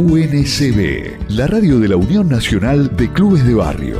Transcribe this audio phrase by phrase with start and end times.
[0.00, 3.98] UNCB, la radio de la Unión Nacional de Clubes de Barrio.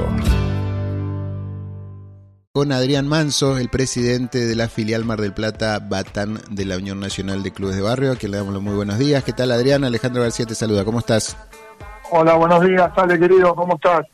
[2.53, 7.01] Con Adrián Manso, el presidente de la filial Mar del Plata Batán de la Unión
[7.01, 9.23] Nacional de Clubes de Barrio, a quien le damos los muy buenos días.
[9.25, 9.85] ¿Qué tal Adrián?
[9.85, 11.37] Alejandro García te saluda, ¿cómo estás?
[12.11, 14.07] Hola, buenos días, Ale querido, ¿cómo estás?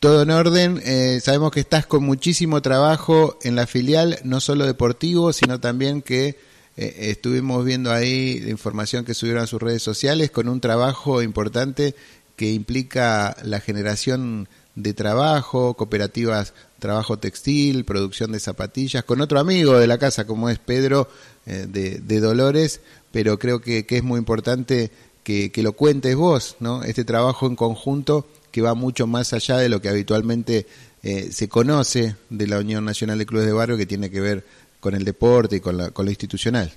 [0.00, 4.66] Todo en orden, eh, sabemos que estás con muchísimo trabajo en la filial, no solo
[4.66, 6.36] deportivo, sino también que
[6.76, 11.94] eh, estuvimos viendo ahí información que subieron a sus redes sociales con un trabajo importante
[12.36, 19.78] que implica la generación de trabajo, cooperativas, trabajo textil, producción de zapatillas, con otro amigo
[19.78, 21.08] de la casa como es Pedro
[21.46, 22.80] eh, de, Dolores,
[23.10, 24.90] pero creo que, es muy importante
[25.22, 26.82] que, lo cuentes vos, ¿no?
[26.84, 30.66] Este trabajo en conjunto que va mucho más allá de lo que habitualmente
[31.02, 34.44] eh, se conoce de la Unión Nacional de Clubes de Barrio, que tiene que ver
[34.82, 36.68] con el deporte y con, la, con lo institucional.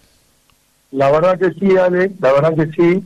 [0.92, 3.04] La verdad que sí, Ale, la verdad que sí.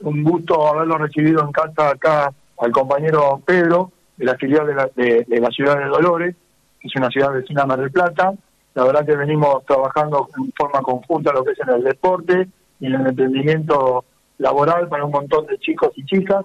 [0.00, 4.90] Un gusto haberlo recibido en casa acá al compañero Pedro, de la filial de la,
[4.96, 6.34] de, la ciudad de Dolores,
[6.80, 8.32] que es una ciudad vecina de Mar del Plata.
[8.74, 12.48] La verdad que venimos trabajando en forma conjunta lo que es en el deporte
[12.80, 14.04] y en el emprendimiento
[14.38, 16.44] laboral para un montón de chicos y chicas.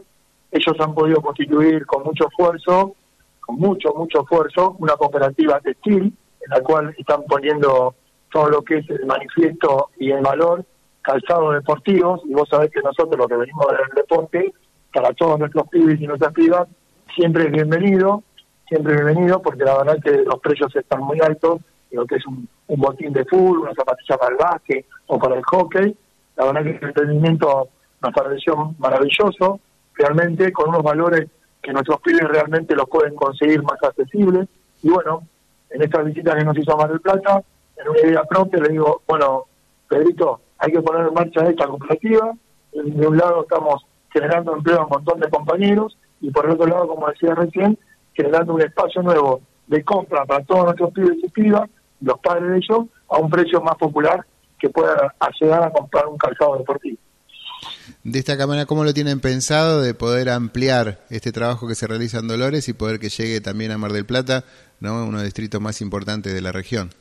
[0.51, 2.93] Ellos han podido constituir con mucho esfuerzo,
[3.39, 6.13] con mucho, mucho esfuerzo, una cooperativa textil
[6.45, 7.95] en la cual están poniendo
[8.31, 10.65] todo lo que es el manifiesto y el valor
[11.01, 14.53] calzados deportivos, y vos sabés que nosotros lo que venimos del deporte,
[14.91, 16.67] para todos nuestros pibes y nuestras pibas,
[17.15, 18.23] siempre es bienvenido,
[18.67, 22.25] siempre es bienvenido, porque la verdad que los precios están muy altos, lo que es
[22.25, 25.95] un, botín de fútbol, una zapatilla para el básquet o para el hockey,
[26.35, 27.69] la verdad que el entretenimiento
[28.01, 29.59] nos pareció maravilloso,
[29.93, 31.27] realmente con unos valores
[31.61, 34.47] que nuestros pibes realmente los pueden conseguir más accesibles,
[34.81, 35.21] y bueno,
[35.75, 37.43] en esta visita que nos hizo a Mar del Plata,
[37.75, 39.43] en una idea propia, le digo, bueno,
[39.89, 42.33] Pedrito, hay que poner en marcha esta cooperativa.
[42.71, 46.67] De un lado estamos generando empleo a un montón de compañeros y por el otro
[46.67, 47.77] lado, como decía recién,
[48.13, 52.57] generando un espacio nuevo de compra para todos nuestros pibes y pibas, los padres de
[52.57, 54.25] ellos, a un precio más popular
[54.57, 56.97] que pueda ayudar a comprar un calzado deportivo.
[58.03, 62.19] De esta cámara, ¿cómo lo tienen pensado de poder ampliar este trabajo que se realiza
[62.19, 64.43] en Dolores y poder que llegue también a Mar del Plata,
[64.79, 65.03] ¿no?
[65.03, 66.91] uno de los distritos más importantes de la región?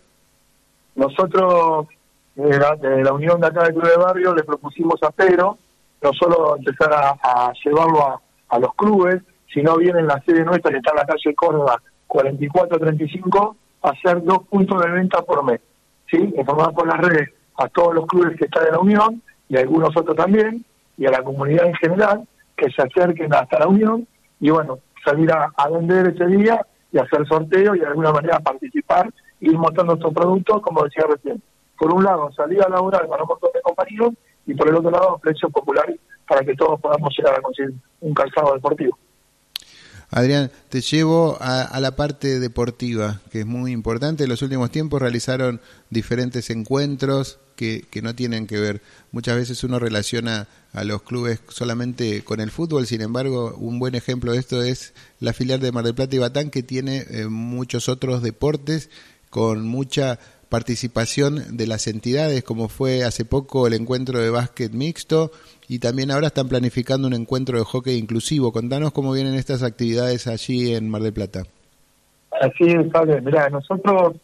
[0.95, 1.89] Nosotros
[2.35, 5.59] de la, unión de acá del Club de Barrio, le propusimos a Pedro
[6.03, 9.23] no solo empezar a, llevarlo a, los clubes,
[9.53, 14.47] sino bien en la sede nuestra, que está en la calle Córdoba 4435, hacer dos
[14.49, 15.61] puntos de venta por mes.
[16.11, 16.19] ¿sí?
[16.37, 19.61] Informar por las redes a todos los clubes que están en la unión y a
[19.61, 20.65] algunos otros también,
[20.97, 24.07] y a la comunidad en general, que se acerquen hasta la unión
[24.41, 29.13] y bueno, salir a, vender ese día y hacer sorteo y de alguna manera participar,
[29.41, 31.43] y ir mostrando estos productos, como decía recién
[31.79, 34.15] por un lado, salida laboral para un montón de compañeros
[34.47, 38.15] y por el otro lado, precios populares para que todos podamos llegar a conseguir un
[38.15, 38.99] calzado deportivo.
[40.11, 44.25] Adrián, te llevo a, la parte deportiva, que es muy importante.
[44.25, 45.61] En los últimos tiempos realizaron
[45.91, 48.81] diferentes encuentros que, no tienen que ver.
[49.13, 53.95] Muchas veces uno relaciona a los clubes solamente con el fútbol, sin embargo, un buen
[53.95, 57.27] ejemplo de esto es la filial de Mar del Plata y Batán, que tiene eh,
[57.27, 58.91] muchos otros deportes
[59.31, 65.33] con mucha participación de las entidades, como fue hace poco el encuentro de básquet mixto
[65.69, 68.53] y también ahora están planificando un encuentro de hockey inclusivo.
[68.53, 71.43] Contanos cómo vienen estas actividades allí en Mar del Plata.
[72.41, 73.21] Así es, Ale.
[73.21, 74.17] Mirá, nosotros,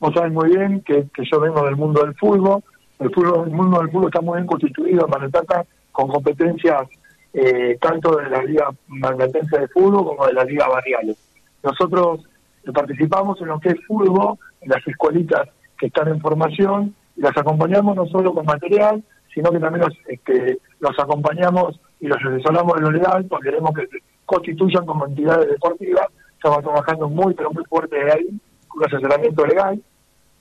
[0.00, 2.62] vos sabés muy bien que, yo vengo del mundo del fútbol.
[2.98, 6.88] El, fútbol, el mundo del fútbol está muy bien constituido en Plata con competencias
[7.32, 11.16] eh, tanto de la Liga Marplatense de Fútbol como de la Liga Barriales.
[11.62, 12.26] Nosotros
[12.72, 15.48] participamos en lo que es fútbol, en las escuelitas
[15.78, 19.02] que están en formación y las acompañamos no solo con material,
[19.34, 23.72] sino que también los, este, los acompañamos y los asesoramos en lo legal, porque queremos
[23.74, 23.86] que
[24.24, 26.06] constituyan como entidades deportivas.
[26.34, 29.82] Estamos trabajando muy, pero muy fuerte ahí, con asesoramiento legal.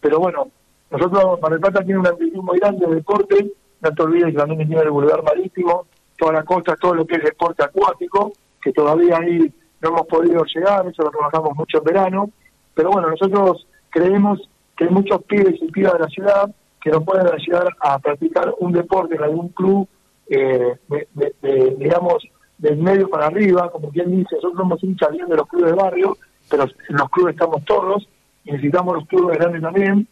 [0.01, 0.47] Pero bueno,
[0.91, 3.51] nosotros, Mar del Plata tiene una ambición muy grande de deporte,
[3.81, 5.87] no te olvides que también tiene el boulevard marítimo,
[6.17, 10.43] toda la costa, todo lo que es deporte acuático, que todavía ahí no hemos podido
[10.45, 12.29] llegar, eso lo trabajamos mucho en verano.
[12.73, 17.01] Pero bueno, nosotros creemos que hay muchos pibes y pibas de la ciudad que no
[17.01, 19.87] pueden ayudar a practicar un deporte en algún club,
[20.29, 22.23] eh, de, digamos,
[22.57, 25.77] del medio para arriba, como quien dice, nosotros somos hinchas bien de los clubes de
[25.77, 26.17] barrio,
[26.49, 28.07] pero en los clubes estamos todos,
[28.43, 30.07] y necesitamos los clubes grandes también,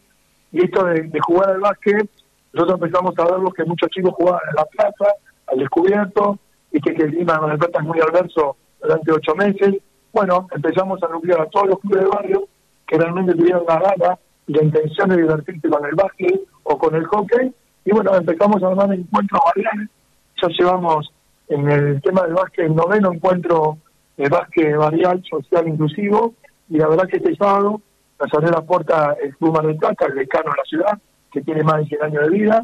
[0.54, 2.08] y esto de, jugar al básquet,
[2.52, 5.14] nosotros empezamos a verlo que muchos chicos jugaban en la plaza,
[5.48, 6.38] al descubierto,
[6.70, 9.74] y que, el clima de la Plata es muy adverso durante ocho meses,
[10.12, 12.48] bueno, empezamos a nuclear a todos los clubes de barrio
[12.86, 17.04] que realmente tuvieron la gana la intención de divertirse con el básquet o con el
[17.06, 17.52] hockey.
[17.84, 19.88] Y bueno, empezamos a armar encuentros variables.
[20.40, 21.12] Ya llevamos
[21.48, 23.78] en el tema del básquet, el noveno encuentro
[24.16, 26.34] de básquet varial, social, inclusivo,
[26.68, 27.80] y la verdad que este sábado
[28.20, 30.98] nos abrió la puerta el Club Mar del Plata, el decano de la ciudad,
[31.32, 32.62] que tiene más de 100 años de vida,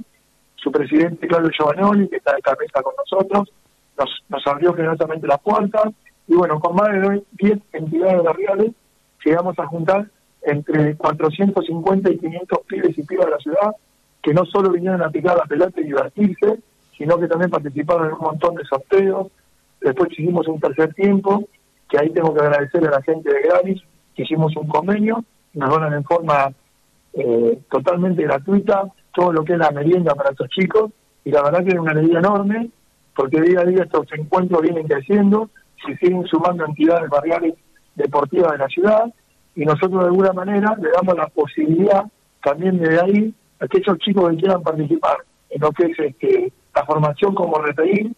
[0.57, 3.51] su presidente Claudio Giovanoli, que está de cabeza con nosotros,
[3.99, 5.91] nos, nos abrió generosamente la puerta,
[6.29, 8.73] y bueno, con más de 10 entidades barriales
[9.25, 10.07] llegamos a juntar
[10.43, 13.71] entre 450 y 500 pibes y pibas de la ciudad,
[14.23, 16.59] que no solo vinieron a picar la pelota y divertirse,
[16.97, 19.29] sino que también participaron en un montón de sorteos.
[19.81, 21.45] Después hicimos un tercer tiempo,
[21.89, 23.83] que ahí tengo que agradecer a la gente de Gravis,
[24.15, 25.25] que hicimos un convenio,
[25.55, 26.53] nos donan en forma
[27.13, 30.93] eh, totalmente gratuita todo lo que es la merienda para estos chicos,
[31.25, 32.71] y la verdad que es una alegría enorme,
[33.15, 35.51] porque día a día estos encuentros vienen creciendo,
[35.85, 37.55] se siguen sumando entidades barriales
[37.97, 39.13] deportivas de la ciudad,
[39.55, 42.05] y nosotros de alguna manera le damos la posibilidad
[42.43, 45.19] también de ahí a aquellos chicos que quieran participar
[45.51, 48.13] en lo que es este, la formación como referir.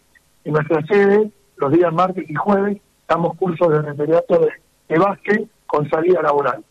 [0.45, 2.77] En nuestra sede, los días martes y jueves,
[3.07, 6.63] damos cursos de referiato de, de con salida laboral.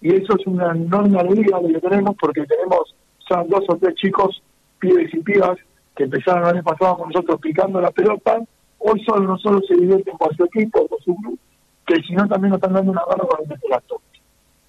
[0.00, 2.94] Y eso es una enorme alegría que tenemos porque tenemos
[3.28, 4.42] ya dos o tres chicos,
[4.78, 5.58] pibes y pibas,
[5.94, 8.40] que empezaron el año pasado con nosotros picando la pelota.
[8.78, 11.38] Hoy solo no solo se divierten con su equipo, con su grupo,
[11.86, 14.00] que si no también nos están dando una mano con el plato.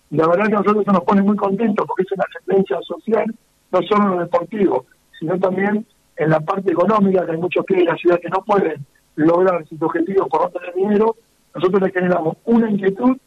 [0.09, 3.33] La verdad que a nosotros se nos pone muy contentos porque es una tendencia social,
[3.71, 4.85] no solo en lo deportivo,
[5.17, 5.85] sino también
[6.17, 8.85] en la parte económica, que hay muchos que en la ciudad que no pueden
[9.15, 11.15] lograr sus objetivos por no tener dinero,
[11.55, 13.17] nosotros les generamos una inquietud,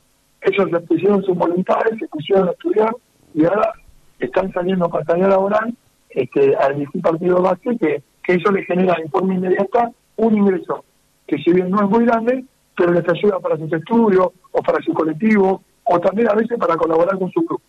[0.45, 2.95] ellos les pusieron sus voluntades, se pusieron a estudiar
[3.35, 3.73] y ahora
[4.19, 5.75] están saliendo tarea laboral
[6.11, 10.85] este, al un partido base que, que eso les genera en forma inmediata un ingreso
[11.27, 12.45] que si bien no es muy grande,
[12.77, 16.77] pero les ayuda para sus estudios o para su colectivo o también a veces para
[16.77, 17.61] colaborar con su club.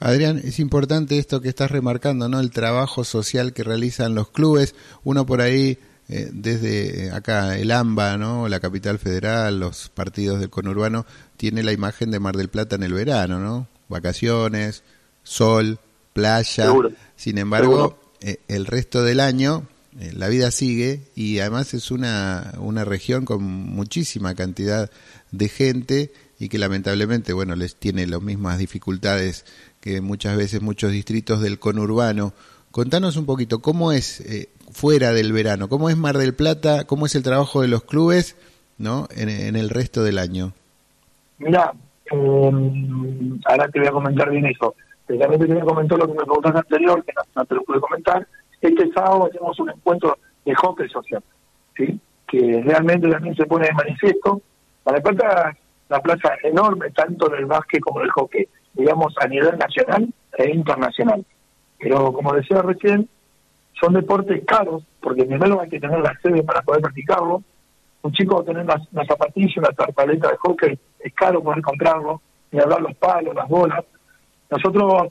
[0.00, 2.40] Adrián, es importante esto que estás remarcando, ¿no?
[2.40, 4.74] El trabajo social que realizan los clubes.
[5.04, 8.48] Uno por ahí, eh, desde acá, el AMBA, ¿no?
[8.48, 11.06] La capital federal, los partidos del conurbano,
[11.36, 13.68] tiene la imagen de Mar del Plata en el verano, ¿no?
[13.88, 14.82] Vacaciones,
[15.22, 15.78] sol,
[16.12, 16.72] playa.
[17.16, 19.66] Sin embargo, eh, el resto del año
[19.98, 24.90] eh, la vida sigue y además es una, una región con muchísima cantidad
[25.30, 29.44] de gente y que lamentablemente, bueno, les tiene las mismas dificultades
[29.80, 32.34] que muchas veces muchos distritos del conurbano.
[32.76, 35.70] Contanos un poquito, ¿cómo es eh, fuera del verano?
[35.70, 36.84] ¿Cómo es Mar del Plata?
[36.86, 38.36] ¿Cómo es el trabajo de los clubes
[38.76, 40.52] no en, el resto del año?
[41.38, 41.72] Mira,
[42.10, 44.74] em, ahora te voy a comentar bien eso.
[45.06, 48.28] También te quería comentar lo que me preguntaste anterior, que no te lo pude comentar,
[48.60, 51.22] este sábado hacemos un encuentro de hockey social,
[51.78, 51.98] ¿sí?
[52.28, 54.42] que realmente también se pone de manifiesto.
[54.82, 55.56] Para Plata,
[55.88, 59.56] la plaza es enorme, tanto en el básquet como en el hockey, digamos, a nivel
[59.56, 61.24] nacional e internacional.
[61.78, 63.08] Pero como decía recién,
[63.80, 67.42] son deportes caros, porque primero hay que tener la sede para poder practicarlo.
[68.02, 72.20] Un chico tener una, una zapatilla, una tarpaleta de hockey, es caro poder comprarlo,
[72.52, 73.84] y hablar los palos, las bolas.
[74.50, 75.08] Nosotros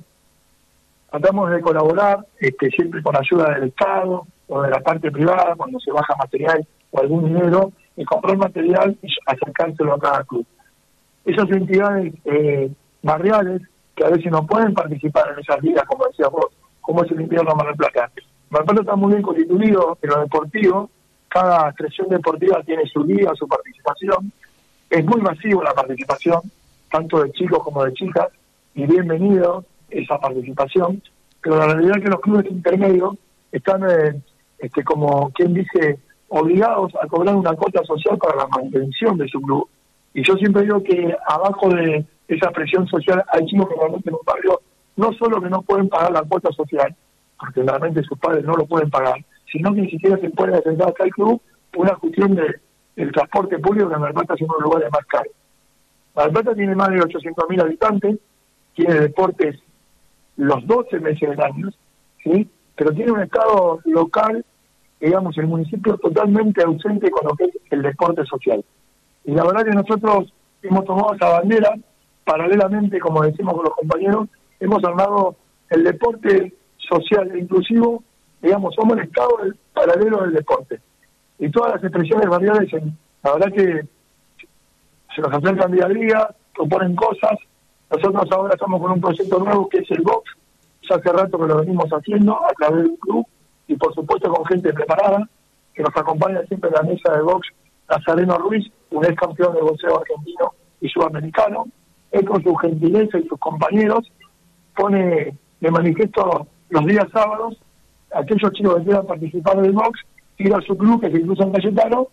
[1.09, 5.79] tratamos de colaborar este, siempre con ayuda del Estado o de la parte privada cuando
[5.79, 10.45] se baja material o algún dinero y comprar material y acercárselo a cada club.
[11.25, 12.71] Esas entidades eh,
[13.01, 13.61] barriales
[13.95, 16.47] que a veces no pueden participar en esas ligas, como decías vos,
[16.81, 18.11] como es el invierno Mar del Plata.
[18.49, 20.89] Mar del Plata está muy bien constituido en lo deportivo,
[21.29, 24.31] cada expresión deportiva tiene su liga, su participación,
[24.89, 26.41] es muy masivo la participación,
[26.91, 28.27] tanto de chicos como de chicas,
[28.73, 31.01] y bienvenido esa participación,
[31.41, 33.15] pero la realidad es que los clubes intermedios
[33.51, 34.21] están, eh,
[34.59, 39.39] este, como quien dice, obligados a cobrar una cuota social para la mantención de su
[39.41, 39.67] club.
[40.13, 44.15] Y yo siempre digo que abajo de esa presión social hay chicos que realmente en
[44.15, 44.61] un barrio
[44.95, 46.95] no solo que no pueden pagar la cuota social,
[47.39, 50.89] porque realmente sus padres no lo pueden pagar, sino que ni siquiera se pueden acercar
[50.89, 51.41] hasta el club
[51.71, 52.59] por una cuestión de,
[52.95, 55.33] del transporte público que en Plata es uno de los lugares más caros.
[56.13, 58.19] Plata tiene más de 800.000 habitantes,
[58.73, 59.59] tiene deportes
[60.37, 61.69] los 12 meses del año,
[62.23, 62.49] ¿sí?
[62.75, 64.45] pero tiene un estado local,
[64.99, 68.63] digamos, el municipio totalmente ausente con lo que es el deporte social.
[69.25, 71.73] Y la verdad que nosotros hemos tomado esa bandera,
[72.25, 74.27] paralelamente, como decimos con los compañeros,
[74.59, 75.35] hemos armado
[75.69, 78.03] el deporte social e inclusivo,
[78.41, 79.37] digamos, somos el estado
[79.73, 80.81] paralelo del deporte.
[81.39, 82.71] Y todas las expresiones variables,
[83.23, 83.81] la verdad que
[85.15, 87.37] se nos acercan día a día, proponen cosas,
[87.89, 90.31] nosotros ahora estamos con un proyecto nuevo que es el Box,
[90.89, 93.25] ya hace rato que lo venimos haciendo a través del club
[93.67, 95.27] y por supuesto con gente preparada
[95.73, 97.47] que nos acompaña siempre en la mesa de box,
[97.89, 101.65] Nazareno Ruiz, un ex campeón de boxeo argentino y sudamericano.
[102.15, 104.09] Él con su gentileza y sus compañeros
[104.75, 107.57] pone de manifiesto los días sábados
[108.13, 109.99] aquellos chicos que quieran participar del box
[110.37, 112.07] ir a su club, que se incluso en Cayetano,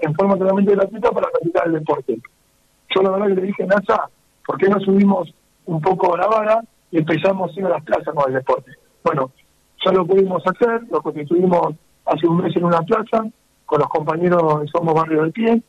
[0.00, 2.18] en forma totalmente gratuita para practicar el deporte.
[2.94, 4.08] Yo la verdad que le dije, NASA,
[4.46, 5.34] ¿por qué no subimos
[5.66, 6.60] un poco la vara
[6.90, 8.72] y empezamos a ir a las plazas con el deporte?
[9.02, 9.30] Bueno,
[9.84, 11.74] ya lo pudimos hacer, lo constituimos
[12.04, 13.24] hace un mes en una plaza,
[13.64, 15.62] con los compañeros de Somos Barrio del Pie,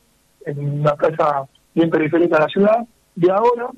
[0.46, 3.70] en una plaza bien periférica de la ciudad, y ahora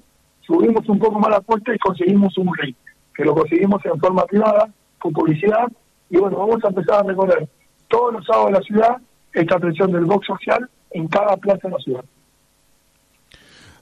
[0.47, 2.75] subimos un poco más la puerta y conseguimos un ring,
[3.15, 5.67] que lo conseguimos en forma privada, con publicidad,
[6.09, 7.49] y bueno, vamos a empezar a recorrer
[7.89, 8.97] todos los sábados de la ciudad
[9.33, 12.05] esta presión del box social en cada plaza de la ciudad.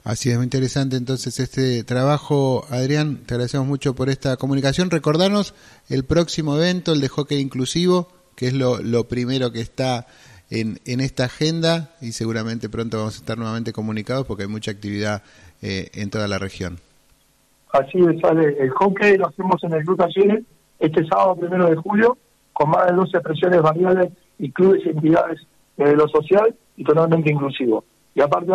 [0.03, 2.65] Así es, muy interesante entonces este trabajo.
[2.69, 4.91] Adrián, te agradecemos mucho por esta comunicación.
[4.91, 5.55] Recordarnos
[5.89, 10.05] el próximo evento, el de hockey inclusivo, que es lo, lo primero que está
[10.49, 14.71] en, en esta agenda y seguramente pronto vamos a estar nuevamente comunicados porque hay mucha
[14.71, 15.23] actividad
[15.61, 16.79] eh, en toda la región.
[17.71, 20.43] Así es, sale el hockey lo hacemos en el Club Talleres
[20.79, 22.17] este sábado primero de julio
[22.53, 25.41] con más de 12 presiones variables y clubes y entidades
[25.77, 27.83] de lo social y totalmente inclusivo.
[28.13, 28.51] Y aparte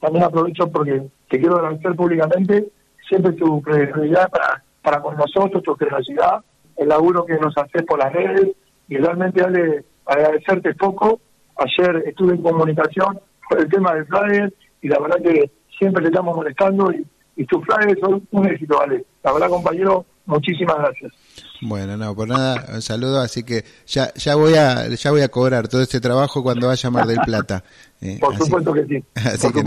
[0.00, 2.68] también aprovecho porque te quiero agradecer públicamente
[3.08, 6.42] siempre tu credibilidad para, para con nosotros, tu generosidad,
[6.76, 8.50] el laburo que nos haces por las redes
[8.88, 11.20] y realmente dale agradecerte poco.
[11.56, 16.08] Ayer estuve en comunicación por el tema del flyer y la verdad que siempre te
[16.08, 17.06] estamos molestando y,
[17.36, 19.04] y tus flyers son un éxito, ¿vale?
[19.22, 21.12] La verdad, compañero, muchísimas gracias.
[21.60, 25.28] Bueno, no, por nada, un saludo, así que ya ya voy a ya voy a
[25.28, 27.64] cobrar todo este trabajo cuando vaya a Mar del Plata.
[28.00, 29.04] Eh, por supuesto que sí.
[29.14, 29.62] Así que,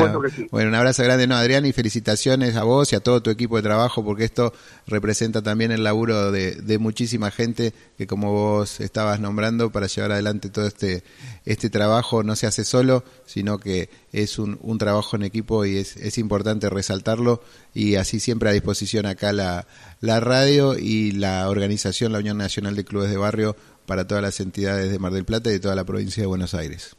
[0.52, 3.56] Bueno, un abrazo grande, no, Adrián, y felicitaciones a vos y a todo tu equipo
[3.56, 4.54] de trabajo, porque esto
[4.86, 10.12] representa también el laburo de, de muchísima gente que, como vos estabas nombrando, para llevar
[10.12, 11.04] adelante todo este
[11.48, 15.78] este trabajo no se hace solo, sino que es un, un trabajo en equipo y
[15.78, 17.42] es, es importante resaltarlo
[17.74, 19.66] y así siempre a disposición acá la,
[20.02, 24.40] la radio y la organización, la Unión Nacional de Clubes de Barrio, para todas las
[24.40, 26.96] entidades de Mar del Plata y de toda la provincia de Buenos Aires.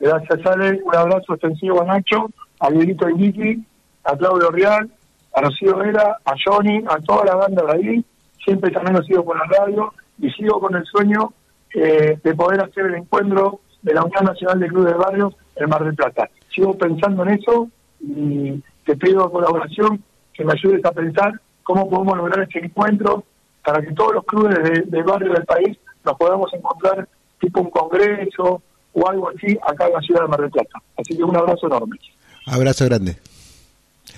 [0.00, 0.80] Gracias, Ale.
[0.84, 3.64] Un abrazo extensivo a Nacho, a Dieguito Niki,
[4.04, 4.90] a Claudio Real,
[5.34, 8.04] a Rocío Vera, a Johnny, a toda la banda de ahí.
[8.44, 11.32] Siempre también lo sigo por la radio y sigo con el sueño
[11.74, 15.68] eh, de poder hacer el encuentro de la Unión Nacional de Clubes de Barrios en
[15.68, 16.28] Mar del Plata.
[16.54, 17.68] Sigo pensando en eso
[18.00, 20.02] y te pido colaboración
[20.32, 23.24] que me ayudes a pensar cómo podemos lograr este encuentro
[23.64, 27.08] para que todos los clubes de, de barrio del país nos podamos encontrar
[27.40, 30.78] tipo un congreso o algo así acá en la ciudad de Mar del Plata.
[30.96, 31.98] Así que un abrazo enorme.
[32.46, 33.16] Abrazo grande.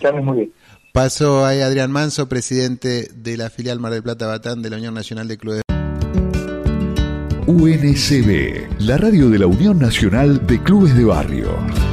[0.00, 0.52] Que muy bien.
[0.92, 4.94] Paso ahí Adrián Manso, presidente de la filial Mar del Plata Batán de la Unión
[4.94, 5.62] Nacional de Clubes.
[7.46, 11.85] UNCB, la radio de la Unión Nacional de Clubes de Barrio.